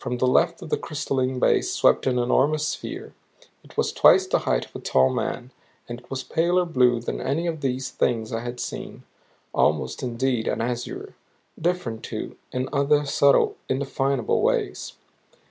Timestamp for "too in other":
12.01-13.05